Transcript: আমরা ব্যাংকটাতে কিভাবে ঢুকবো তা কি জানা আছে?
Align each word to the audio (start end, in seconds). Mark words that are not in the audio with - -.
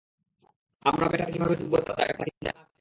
আমরা 0.85 1.05
ব্যাংকটাতে 1.05 1.31
কিভাবে 1.31 1.55
ঢুকবো 1.55 1.77
তা 1.87 1.93
কি 2.19 2.31
জানা 2.41 2.59
আছে? 2.59 2.69